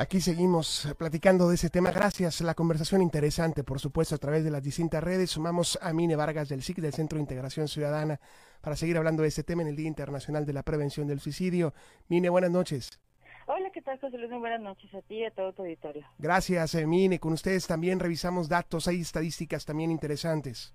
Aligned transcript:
Aquí 0.00 0.22
seguimos 0.22 0.88
platicando 0.96 1.46
de 1.46 1.56
ese 1.56 1.68
tema. 1.68 1.90
Gracias. 1.90 2.40
La 2.40 2.54
conversación 2.54 3.02
interesante, 3.02 3.64
por 3.64 3.80
supuesto, 3.80 4.14
a 4.14 4.18
través 4.18 4.42
de 4.42 4.50
las 4.50 4.62
distintas 4.62 5.04
redes. 5.04 5.28
Sumamos 5.28 5.78
a 5.82 5.92
Mine 5.92 6.16
Vargas 6.16 6.48
del 6.48 6.62
SIC, 6.62 6.78
del 6.78 6.94
Centro 6.94 7.16
de 7.16 7.20
Integración 7.20 7.68
Ciudadana, 7.68 8.18
para 8.62 8.76
seguir 8.76 8.96
hablando 8.96 9.20
de 9.20 9.28
este 9.28 9.44
tema 9.44 9.60
en 9.60 9.68
el 9.68 9.76
Día 9.76 9.88
Internacional 9.88 10.46
de 10.46 10.54
la 10.54 10.62
Prevención 10.62 11.06
del 11.06 11.20
Suicidio. 11.20 11.74
Mine, 12.08 12.30
buenas 12.30 12.50
noches. 12.50 12.98
Hola, 13.44 13.68
¿qué 13.74 13.82
tal, 13.82 14.00
José 14.00 14.16
Luis? 14.16 14.30
buenas 14.30 14.62
noches 14.62 14.94
a 14.94 15.02
ti 15.02 15.16
y 15.16 15.26
a 15.26 15.32
todo 15.32 15.52
tu 15.52 15.64
auditorio. 15.64 16.06
Gracias, 16.16 16.74
eh, 16.76 16.86
Mine. 16.86 17.18
Con 17.18 17.34
ustedes 17.34 17.66
también 17.66 18.00
revisamos 18.00 18.48
datos, 18.48 18.88
hay 18.88 19.02
estadísticas 19.02 19.66
también 19.66 19.90
interesantes. 19.90 20.72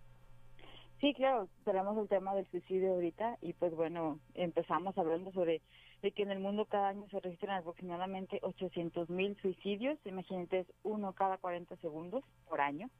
Sí, 1.02 1.16
claro, 1.16 1.50
tenemos 1.64 1.98
el 1.98 2.08
tema 2.08 2.36
del 2.36 2.46
suicidio 2.52 2.94
ahorita 2.94 3.40
y 3.42 3.54
pues 3.54 3.74
bueno, 3.74 4.20
empezamos 4.36 4.96
hablando 5.00 5.32
sobre 5.32 5.64
de 6.06 6.12
que 6.12 6.22
en 6.22 6.30
el 6.30 6.38
mundo 6.40 6.66
cada 6.66 6.90
año 6.90 7.08
se 7.10 7.20
registran 7.20 7.58
aproximadamente 7.58 8.38
800 8.44 9.10
mil 9.10 9.36
suicidios, 9.42 9.98
imagínate, 10.06 10.60
es 10.60 10.68
uno 10.84 11.14
cada 11.14 11.40
40 11.40 11.76
segundos 11.78 12.24
por 12.48 12.62
año. 12.62 12.92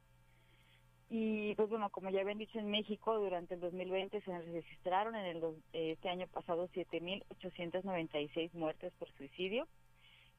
Y 1.08 1.54
pues 1.54 1.68
bueno, 1.68 1.88
como 1.90 2.10
ya 2.10 2.22
habían 2.22 2.38
dicho 2.38 2.58
en 2.58 2.68
México, 2.68 3.16
durante 3.16 3.54
el 3.54 3.60
2020 3.60 4.20
se 4.22 4.38
registraron 4.40 5.14
en 5.14 5.24
el, 5.24 5.44
este 5.72 6.08
año 6.08 6.26
pasado 6.26 6.68
7.896 6.70 8.52
muertes 8.54 8.92
por 8.98 9.08
suicidio. 9.12 9.68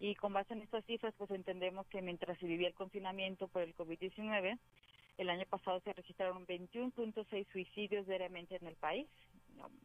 Y 0.02 0.16
con 0.16 0.34
base 0.34 0.54
en 0.54 0.62
estas 0.62 0.84
cifras, 0.84 1.14
pues 1.18 1.32
entendemos 1.32 1.88
que 1.88 2.02
mientras 2.02 2.38
se 2.38 2.48
vivía 2.48 2.68
el 2.68 2.74
confinamiento 2.74 3.48
por 3.48 3.62
el 3.62 3.78
COVID-19, 3.78 4.60
el 5.18 5.30
año 5.30 5.46
pasado 5.50 5.80
se 5.80 5.94
registraron 5.94 6.46
21.6 6.46 7.48
suicidios 7.50 8.06
diariamente 8.08 8.58
en 8.58 8.68
el 8.68 8.76
país, 8.76 9.08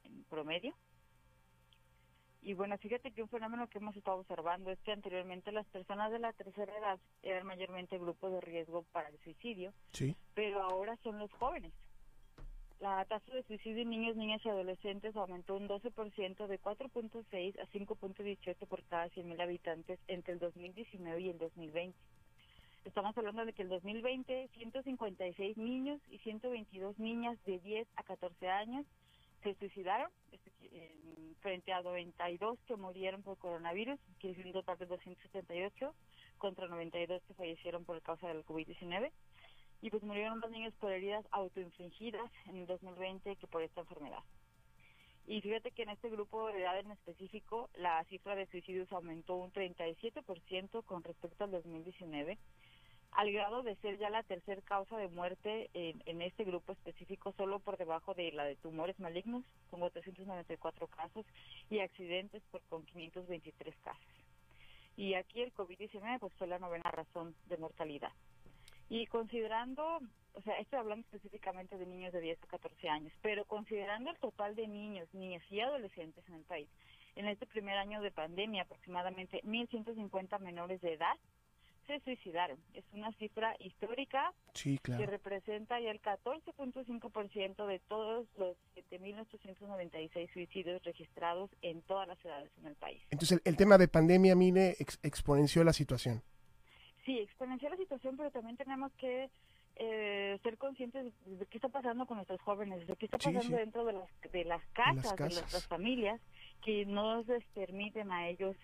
en 0.03 0.25
promedio. 0.25 0.75
Y 2.43 2.55
bueno, 2.55 2.77
fíjate 2.77 3.13
que 3.13 3.23
un 3.23 3.29
fenómeno 3.29 3.69
que 3.69 3.79
hemos 3.79 3.97
estado 3.97 4.19
observando 4.19 4.73
es 4.73 4.81
que 4.81 4.91
anteriormente 4.91 5.53
las 5.53 5.67
personas 5.69 6.11
de 6.11 6.19
la 6.19 6.33
tercera 6.33 6.77
edad 6.77 6.99
eran 7.23 7.47
mayormente 7.47 7.99
grupo 7.99 8.31
de 8.31 8.41
riesgo 8.41 8.83
para 8.91 9.09
el 9.09 9.19
suicidio, 9.21 9.73
sí. 9.93 10.17
pero 10.35 10.61
ahora 10.61 10.97
son 11.05 11.21
los 11.21 11.31
jóvenes. 11.35 11.73
La 12.81 13.05
tasa 13.05 13.33
de 13.33 13.45
suicidio 13.45 13.83
en 13.83 13.91
niños, 13.91 14.17
niñas 14.17 14.45
y 14.45 14.49
adolescentes 14.49 15.15
aumentó 15.15 15.55
un 15.55 15.69
12% 15.69 16.49
de 16.49 16.61
4.6 16.61 17.61
a 17.61 17.67
5.18 17.69 18.67
por 18.67 18.83
cada 18.85 19.07
100.000 19.07 19.41
habitantes 19.41 20.01
entre 20.09 20.33
el 20.33 20.41
2019 20.41 21.21
y 21.21 21.29
el 21.29 21.39
2020. 21.39 21.97
Estamos 22.85 23.17
hablando 23.17 23.45
de 23.45 23.53
que 23.53 23.63
el 23.63 23.69
2020 23.69 24.49
156 24.55 25.57
niños 25.59 26.01
y 26.11 26.19
122 26.19 26.99
niñas 26.99 27.39
de 27.45 27.61
10 27.61 27.87
a 27.95 28.03
14 28.03 28.49
años 28.49 28.85
se 29.43 29.55
suicidaron 29.55 30.11
frente 31.41 31.73
a 31.73 31.83
92 31.83 32.59
que 32.67 32.77
murieron 32.77 33.23
por 33.23 33.37
coronavirus, 33.39 33.99
que 34.21 34.31
es 34.31 34.39
un 34.39 34.53
total 34.53 34.79
de 34.79 34.87
278 34.87 35.95
contra 36.39 36.69
92 36.69 37.23
que 37.25 37.35
fallecieron 37.35 37.85
por 37.85 38.01
causa 38.03 38.29
del 38.29 38.45
COVID-19 38.45 39.11
y 39.83 39.91
pues 39.91 40.03
murieron 40.05 40.41
dos 40.41 40.51
niños 40.51 40.73
por 40.75 40.93
heridas 40.93 41.27
autoinfligidas 41.33 42.31
en 42.47 42.59
el 42.59 42.67
2020 42.67 43.37
que 43.37 43.47
por 43.49 43.63
esta 43.63 43.81
enfermedad. 43.81 44.23
Y 45.27 45.41
fíjate 45.41 45.73
que 45.73 45.83
en 45.83 45.91
este 45.91 46.09
grupo 46.09 46.49
de 46.49 46.61
edad 46.61 46.79
en 46.79 46.93
específico 46.93 47.69
la 47.75 48.03
cifra 48.05 48.35
de 48.35 48.47
suicidios 48.47 48.91
aumentó 48.93 49.37
un 49.37 49.53
37% 49.53 50.85
con 50.85 51.03
respecto 51.03 51.45
al 51.45 51.51
2019 51.51 52.39
al 53.13 53.31
grado 53.31 53.63
de 53.63 53.77
ser 53.77 53.99
ya 53.99 54.11
la 54.11 54.23
tercera 54.23 54.61
causa 54.63 54.97
de 54.97 55.09
muerte 55.09 55.71
en, 55.75 56.23
este 56.23 56.45
grupo 56.45 56.73
específico, 56.73 57.35
solo 57.37 57.59
por 57.59 57.77
debajo 57.77 58.15
de 58.15 58.33
la 58.33 58.45
de 58.45 58.57
tumores 58.57 58.99
malignos, 58.99 59.45
con 59.71 59.81
394 59.81 60.87
casos, 60.89 61.27
y 61.71 61.81
accidentes 61.81 62.43
con 62.69 62.85
523 62.87 63.75
casos. 63.85 64.07
Y 64.97 65.15
aquí 65.15 65.43
el 65.43 65.53
COVID-19 65.55 66.21
pues 66.21 66.33
fue 66.35 66.47
la 66.47 66.59
novena 66.59 66.91
razón 66.91 67.35
de 67.49 67.57
mortalidad. 67.59 68.13
Y 68.89 69.07
considerando, 69.07 70.01
o 70.35 70.43
sea, 70.43 70.59
estoy 70.59 70.79
hablando 70.79 71.07
específicamente 71.07 71.79
de 71.79 71.87
niños 71.87 72.13
de 72.13 72.21
10 72.21 72.43
a 72.43 72.47
14 72.47 72.89
años, 72.89 73.13
pero 73.23 73.45
considerando 73.45 74.11
el 74.11 74.19
total 74.19 74.55
de 74.55 74.69
niños, 74.69 75.09
niñas 75.13 75.43
y 75.51 75.61
adolescentes 75.61 76.27
en 76.29 76.35
el 76.35 76.45
país, 76.45 76.69
en 77.17 77.27
este 77.27 77.47
primer 77.47 77.77
año 77.77 78.01
de 78.01 78.11
pandemia, 78.11 78.63
aproximadamente 78.63 79.43
1.150 79.45 80.39
menores 80.41 80.81
de 80.81 80.95
edad 80.95 81.17
se 81.87 82.01
suicidaron. 82.01 82.59
Es 82.75 82.85
una 82.93 83.13
cifra 83.13 83.55
histórica 83.59 84.33
que 84.55 85.07
representa 85.07 85.81
ya 85.81 85.91
el 85.91 86.01
14.5% 86.01 87.67
de 87.67 87.79
todos 87.81 88.27
los 88.37 88.57
7.896 88.91 90.33
suicidios 90.33 90.83
registrados 90.85 91.51
en 91.63 91.83
todas 91.83 92.09
las 92.09 92.23
edades 92.25 92.51
en 92.59 92.67
el 92.67 92.75
país. 92.77 93.03
Entonces, 93.11 93.41
el, 93.45 93.57
tema 93.57 93.79
de 93.79 93.89
pandemia, 93.89 94.35
Mine, 94.35 94.77
exponenció 95.03 95.65
la 95.65 95.73
situación. 95.73 96.23
Sí, 97.05 97.19
exponenció 97.19 97.69
la 97.69 97.77
situación, 97.77 98.17
pero 98.17 98.31
también 98.31 98.57
tenemos 98.57 98.93
que 98.93 99.29
eh, 99.77 100.39
ser 100.43 100.59
conscientes 100.59 101.13
de 101.25 101.47
qué 101.47 101.59
está 101.59 101.69
pasando 101.69 102.07
con 102.07 102.17
nuestros 102.17 102.41
jóvenes, 102.43 102.87
de 102.87 102.97
qué 102.97 103.07
está 103.07 103.19
pasando 103.19 103.57
dentro 103.57 103.85
de 103.85 103.95
las, 103.95 104.09
de 104.31 104.45
las 104.45 104.65
casas, 104.69 105.17
de, 105.17 105.25
nuestras 105.25 105.67
familias, 105.67 106.21
que 106.63 106.87
no 106.87 107.23
les 107.23 107.45
permiten 107.49 108.13
a 108.13 108.29
ellos 108.29 108.57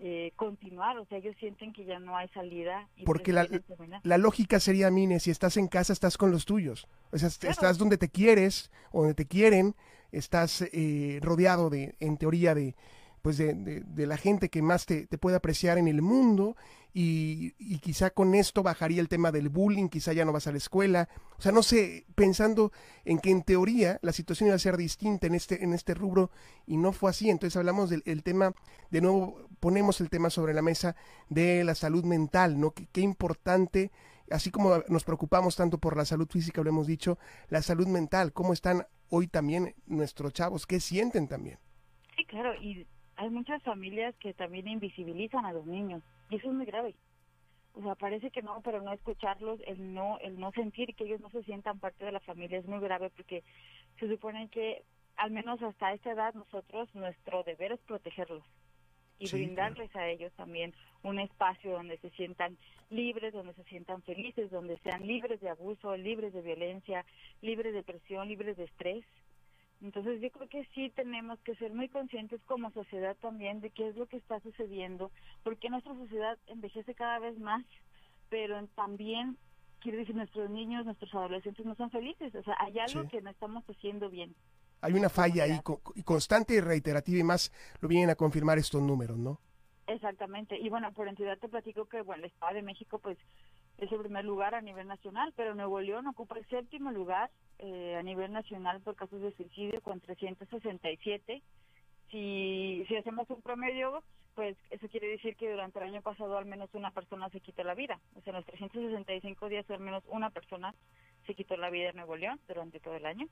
eh, 0.00 0.32
continuar, 0.36 0.96
o 0.98 1.04
sea, 1.06 1.18
ellos 1.18 1.34
sienten 1.40 1.72
que 1.72 1.84
ya 1.84 1.98
no 1.98 2.16
hay 2.16 2.28
salida. 2.28 2.88
Porque 3.04 3.32
la, 3.32 3.48
la, 4.04 4.18
lógica 4.18 4.60
sería, 4.60 4.90
Mine, 4.90 5.18
si 5.18 5.30
estás 5.30 5.56
en 5.56 5.66
casa, 5.66 5.92
estás 5.92 6.16
con 6.16 6.30
los 6.30 6.44
tuyos, 6.44 6.86
o 7.10 7.18
sea, 7.18 7.28
estás 7.28 7.78
donde 7.78 7.98
te 7.98 8.08
quieres, 8.08 8.70
o 8.92 9.00
donde 9.00 9.14
te 9.14 9.26
quieren, 9.26 9.74
estás 10.12 10.62
eh, 10.72 11.18
rodeado 11.22 11.68
de, 11.68 11.96
en 11.98 12.16
teoría, 12.16 12.54
de, 12.54 12.76
pues 13.28 13.36
de, 13.36 13.52
de, 13.52 14.06
la 14.06 14.16
gente 14.16 14.48
que 14.48 14.62
más 14.62 14.86
te, 14.86 15.06
te, 15.06 15.18
puede 15.18 15.36
apreciar 15.36 15.76
en 15.76 15.86
el 15.86 16.00
mundo 16.00 16.56
y, 16.94 17.52
y, 17.58 17.78
quizá 17.80 18.08
con 18.08 18.34
esto 18.34 18.62
bajaría 18.62 19.02
el 19.02 19.08
tema 19.10 19.30
del 19.30 19.50
bullying, 19.50 19.90
quizá 19.90 20.14
ya 20.14 20.24
no 20.24 20.32
vas 20.32 20.46
a 20.46 20.50
la 20.50 20.56
escuela, 20.56 21.10
o 21.36 21.42
sea, 21.42 21.52
no 21.52 21.62
sé, 21.62 22.06
pensando 22.14 22.72
en 23.04 23.18
que 23.18 23.30
en 23.30 23.42
teoría 23.42 23.98
la 24.00 24.12
situación 24.12 24.46
iba 24.46 24.56
a 24.56 24.58
ser 24.58 24.78
distinta 24.78 25.26
en 25.26 25.34
este, 25.34 25.62
en 25.62 25.74
este 25.74 25.92
rubro 25.92 26.30
y 26.66 26.78
no 26.78 26.92
fue 26.92 27.10
así, 27.10 27.28
entonces 27.28 27.54
hablamos 27.58 27.90
del 27.90 28.22
tema, 28.22 28.54
de 28.90 29.02
nuevo 29.02 29.46
ponemos 29.60 30.00
el 30.00 30.08
tema 30.08 30.30
sobre 30.30 30.54
la 30.54 30.62
mesa 30.62 30.96
de 31.28 31.64
la 31.64 31.74
salud 31.74 32.04
mental, 32.04 32.58
¿no? 32.58 32.72
Qué, 32.72 33.02
importante, 33.02 33.92
así 34.30 34.50
como 34.50 34.82
nos 34.88 35.04
preocupamos 35.04 35.54
tanto 35.54 35.76
por 35.76 35.98
la 35.98 36.06
salud 36.06 36.28
física, 36.30 36.62
lo 36.62 36.70
hemos 36.70 36.86
dicho, 36.86 37.18
la 37.50 37.60
salud 37.60 37.88
mental, 37.88 38.32
cómo 38.32 38.54
están 38.54 38.86
hoy 39.10 39.26
también 39.26 39.74
nuestros 39.86 40.32
chavos, 40.32 40.66
qué 40.66 40.80
sienten 40.80 41.28
también. 41.28 41.58
Sí, 42.16 42.24
claro, 42.24 42.52
y 42.60 42.84
hay 43.18 43.30
muchas 43.30 43.60
familias 43.64 44.14
que 44.20 44.32
también 44.32 44.68
invisibilizan 44.68 45.44
a 45.44 45.52
los 45.52 45.66
niños 45.66 46.02
y 46.30 46.36
eso 46.36 46.48
es 46.48 46.54
muy 46.54 46.66
grave. 46.66 46.94
O 47.74 47.82
sea, 47.82 47.96
parece 47.96 48.30
que 48.30 48.42
no, 48.42 48.60
pero 48.62 48.80
no 48.80 48.92
escucharlos, 48.92 49.60
el 49.66 49.92
no, 49.92 50.18
el 50.20 50.38
no 50.38 50.52
sentir 50.52 50.94
que 50.94 51.04
ellos 51.04 51.20
no 51.20 51.28
se 51.30 51.42
sientan 51.42 51.80
parte 51.80 52.04
de 52.04 52.12
la 52.12 52.20
familia 52.20 52.58
es 52.58 52.66
muy 52.66 52.78
grave 52.78 53.10
porque 53.10 53.42
se 53.98 54.08
supone 54.08 54.48
que 54.50 54.84
al 55.16 55.32
menos 55.32 55.60
hasta 55.62 55.92
esta 55.92 56.12
edad 56.12 56.32
nosotros 56.34 56.88
nuestro 56.94 57.42
deber 57.42 57.72
es 57.72 57.80
protegerlos 57.80 58.44
y 59.18 59.28
brindarles 59.28 59.94
a 59.96 60.08
ellos 60.08 60.32
también 60.34 60.72
un 61.02 61.18
espacio 61.18 61.72
donde 61.72 61.98
se 61.98 62.10
sientan 62.10 62.56
libres, 62.88 63.32
donde 63.32 63.52
se 63.54 63.64
sientan 63.64 64.00
felices, 64.02 64.48
donde 64.52 64.78
sean 64.78 65.04
libres 65.04 65.40
de 65.40 65.50
abuso, 65.50 65.96
libres 65.96 66.32
de 66.32 66.42
violencia, 66.42 67.04
libres 67.42 67.74
de 67.74 67.82
presión, 67.82 68.28
libres 68.28 68.56
de 68.56 68.64
estrés. 68.64 69.04
Entonces 69.80 70.20
yo 70.20 70.30
creo 70.30 70.48
que 70.48 70.64
sí 70.74 70.90
tenemos 70.94 71.38
que 71.40 71.54
ser 71.56 71.72
muy 71.72 71.88
conscientes 71.88 72.40
como 72.46 72.70
sociedad 72.72 73.16
también 73.20 73.60
de 73.60 73.70
qué 73.70 73.88
es 73.88 73.96
lo 73.96 74.06
que 74.06 74.16
está 74.16 74.40
sucediendo, 74.40 75.10
porque 75.44 75.70
nuestra 75.70 75.94
sociedad 75.94 76.36
envejece 76.46 76.94
cada 76.94 77.18
vez 77.20 77.38
más, 77.38 77.64
pero 78.28 78.66
también 78.74 79.36
quiere 79.80 79.98
decir 79.98 80.16
nuestros 80.16 80.50
niños, 80.50 80.84
nuestros 80.84 81.14
adolescentes 81.14 81.64
no 81.64 81.76
son 81.76 81.90
felices, 81.90 82.34
o 82.34 82.42
sea, 82.42 82.56
hay 82.58 82.78
algo 82.80 83.08
que 83.08 83.20
no 83.22 83.30
estamos 83.30 83.64
haciendo 83.68 84.10
bien. 84.10 84.34
Hay 84.80 84.94
una 84.94 85.08
falla 85.08 85.44
ahí 85.44 85.60
constante 86.04 86.54
y 86.54 86.60
reiterativa 86.60 87.18
y 87.18 87.24
más 87.24 87.52
lo 87.80 87.88
vienen 87.88 88.10
a 88.10 88.14
confirmar 88.14 88.58
estos 88.58 88.82
números, 88.82 89.16
¿no? 89.16 89.40
Exactamente. 89.88 90.56
Y 90.58 90.68
bueno, 90.68 90.92
por 90.92 91.08
entidad 91.08 91.38
te 91.38 91.48
platico 91.48 91.86
que 91.86 92.02
bueno, 92.02 92.24
el 92.24 92.30
Estado 92.30 92.54
de 92.54 92.62
México 92.62 92.98
pues 92.98 93.16
es 93.78 93.90
el 93.92 94.00
primer 94.00 94.24
lugar 94.24 94.54
a 94.54 94.60
nivel 94.60 94.86
nacional, 94.88 95.32
pero 95.36 95.54
Nuevo 95.54 95.80
León 95.80 96.06
ocupa 96.06 96.36
el 96.36 96.46
séptimo 96.46 96.90
lugar 96.90 97.30
eh, 97.58 97.96
a 97.96 98.02
nivel 98.02 98.32
nacional 98.32 98.80
por 98.80 98.96
casos 98.96 99.20
de 99.20 99.32
suicidio 99.32 99.80
con 99.82 100.00
367. 100.00 101.42
Si, 102.10 102.84
si 102.88 102.96
hacemos 102.96 103.30
un 103.30 103.40
promedio, 103.40 104.02
pues 104.34 104.56
eso 104.70 104.88
quiere 104.88 105.08
decir 105.08 105.36
que 105.36 105.50
durante 105.50 105.78
el 105.78 105.86
año 105.86 106.02
pasado 106.02 106.36
al 106.38 106.46
menos 106.46 106.70
una 106.72 106.90
persona 106.90 107.28
se 107.30 107.40
quitó 107.40 107.62
la 107.62 107.74
vida. 107.74 108.00
O 108.16 108.20
sea, 108.20 108.32
en 108.32 108.36
los 108.36 108.46
365 108.46 109.48
días 109.48 109.68
al 109.70 109.80
menos 109.80 110.02
una 110.08 110.30
persona 110.30 110.74
se 111.26 111.34
quitó 111.34 111.56
la 111.56 111.70
vida 111.70 111.90
en 111.90 111.96
Nuevo 111.96 112.16
León 112.16 112.40
durante 112.48 112.80
todo 112.80 112.94
el 112.94 113.06
año. 113.06 113.26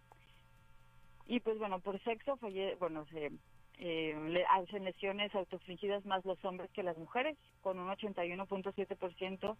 Y 1.27 1.41
pues 1.41 1.59
bueno, 1.59 1.81
por 1.81 2.01
sexo, 2.05 2.37
falle, 2.37 2.77
bueno, 2.77 3.05
se 3.07 3.33
eh, 3.79 4.45
hacen 4.51 4.85
lesiones 4.85 5.35
autofringidas 5.35 6.05
más 6.07 6.25
los 6.25 6.43
hombres 6.45 6.71
que 6.71 6.85
las 6.85 6.97
mujeres, 6.97 7.37
con 7.63 7.79
un 7.79 7.89
81.7% 7.89 9.57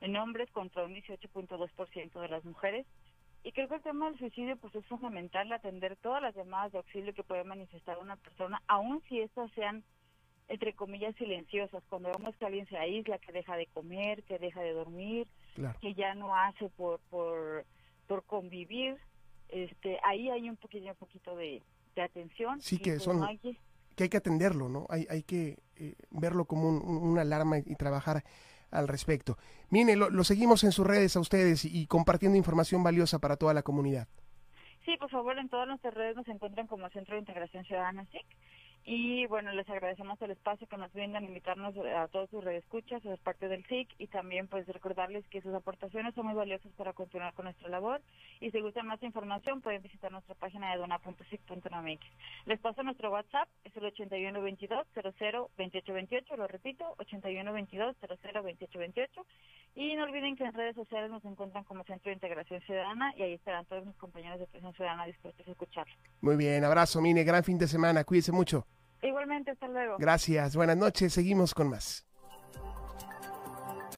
en 0.00 0.16
hombres 0.16 0.50
contra 0.50 0.84
un 0.84 0.94
18.2% 0.94 2.20
de 2.20 2.28
las 2.28 2.44
mujeres. 2.44 2.86
Y 3.42 3.52
creo 3.52 3.68
que 3.68 3.76
el 3.76 3.82
tema 3.82 4.06
del 4.10 4.18
suicidio 4.18 4.56
pues 4.56 4.74
es 4.74 4.84
fundamental 4.86 5.50
atender 5.52 5.96
todas 5.96 6.22
las 6.22 6.34
llamadas 6.34 6.72
de 6.72 6.78
auxilio 6.78 7.14
que 7.14 7.22
puede 7.22 7.44
manifestar 7.44 7.98
una 7.98 8.16
persona, 8.16 8.62
aun 8.66 9.02
si 9.08 9.20
estas 9.20 9.50
sean 9.52 9.82
entre 10.50 10.74
comillas, 10.74 11.14
silenciosas, 11.14 11.82
cuando 11.88 12.10
vemos 12.10 12.36
que 12.36 12.44
alguien 12.44 12.68
se 12.68 12.76
aísla, 12.76 13.18
que 13.18 13.30
deja 13.30 13.56
de 13.56 13.66
comer, 13.66 14.24
que 14.24 14.36
deja 14.40 14.60
de 14.60 14.72
dormir, 14.72 15.28
que 15.80 15.94
ya 15.94 16.14
no 16.16 16.36
hace 16.36 16.68
por, 16.70 16.98
por, 17.08 17.64
por 18.08 18.24
convivir, 18.24 18.96
este, 19.48 20.00
ahí 20.02 20.28
hay 20.28 20.50
un 20.50 20.56
pequeño 20.56 20.92
poquito 20.96 21.36
de, 21.36 21.62
atención. 21.96 22.60
Sí, 22.60 22.78
que 22.78 22.92
pues 22.92 23.04
son... 23.04 23.22
Hay 23.22 23.38
que, 23.38 23.56
hay 23.96 24.08
que 24.08 24.16
atenderlo, 24.16 24.68
¿no? 24.68 24.86
Hay, 24.88 25.06
hay 25.08 25.22
que 25.22 25.58
eh, 25.76 25.94
verlo 26.10 26.46
como 26.46 26.68
un, 26.68 26.82
una 26.84 27.20
alarma 27.20 27.58
y, 27.58 27.76
trabajar 27.76 28.24
al 28.70 28.88
respecto. 28.88 29.36
Mire, 29.70 29.96
lo, 29.96 30.24
seguimos 30.24 30.64
en 30.64 30.72
sus 30.72 30.86
redes 30.86 31.16
a 31.16 31.20
ustedes 31.20 31.64
y, 31.64 31.86
compartiendo 31.86 32.36
información 32.36 32.82
valiosa 32.82 33.18
para 33.18 33.36
toda 33.36 33.54
la 33.54 33.62
comunidad. 33.62 34.08
Sí, 34.84 34.96
por 34.98 35.10
favor, 35.10 35.38
en 35.38 35.48
todas 35.48 35.68
nuestras 35.68 35.94
redes 35.94 36.16
nos 36.16 36.26
encuentran 36.28 36.66
como 36.66 36.88
Centro 36.90 37.14
de 37.14 37.20
Integración 37.20 37.64
Ciudadana 37.64 38.06
SIC 38.06 38.26
y 38.84 39.26
bueno, 39.26 39.52
les 39.52 39.68
agradecemos 39.68 40.20
el 40.22 40.30
espacio 40.30 40.66
que 40.66 40.76
nos 40.76 40.92
brindan, 40.92 41.24
invitarnos 41.24 41.74
a 41.76 42.08
todos 42.08 42.30
sus 42.30 42.42
redescuchas, 42.42 43.04
a 43.04 43.10
ser 43.10 43.18
parte 43.18 43.48
del 43.48 43.64
SIC 43.66 43.88
y 43.98 44.06
también 44.06 44.48
pues 44.48 44.66
recordarles 44.66 45.26
que 45.28 45.42
sus 45.42 45.54
aportaciones 45.54 46.14
son 46.14 46.26
muy 46.26 46.34
valiosas 46.34 46.72
para 46.72 46.92
continuar 46.92 47.34
con 47.34 47.44
nuestra 47.44 47.68
labor 47.68 48.00
y 48.40 48.50
si 48.50 48.60
gustan 48.60 48.86
más 48.86 49.02
información 49.02 49.60
pueden 49.60 49.82
visitar 49.82 50.10
nuestra 50.10 50.34
página 50.34 50.72
de 50.72 50.78
dona.sic.mx. 50.78 52.06
Les 52.46 52.60
paso 52.60 52.82
nuestro 52.82 53.10
WhatsApp, 53.10 53.48
es 53.64 53.76
el 53.76 53.84
8122-002828, 53.84 56.36
lo 56.36 56.46
repito, 56.46 56.96
8122-002828 56.98 59.08
y 59.74 59.94
no 59.94 60.04
olviden 60.04 60.36
que 60.36 60.44
en 60.44 60.52
redes 60.52 60.74
sociales 60.74 61.10
nos 61.10 61.24
encuentran 61.24 61.64
como 61.64 61.84
Centro 61.84 62.10
de 62.10 62.14
Integración 62.14 62.60
Ciudadana 62.62 63.12
y 63.16 63.22
ahí 63.22 63.34
estarán 63.34 63.64
todos 63.66 63.86
mis 63.86 63.96
compañeros 63.96 64.40
de 64.40 64.46
Presión 64.46 64.72
Ciudadana 64.74 65.06
dispuestos 65.06 65.46
a 65.46 65.50
escuchar. 65.50 65.86
Muy 66.20 66.36
bien, 66.36 66.64
abrazo, 66.64 67.00
Mine, 67.00 67.24
gran 67.24 67.44
fin 67.44 67.58
de 67.58 67.68
semana, 67.68 68.04
cuídese 68.04 68.32
mucho. 68.32 68.66
Igualmente, 69.02 69.52
hasta 69.52 69.68
luego. 69.68 69.96
Gracias, 69.98 70.56
buenas 70.56 70.76
noches, 70.76 71.12
seguimos 71.12 71.54
con 71.54 71.70
más. 71.70 72.09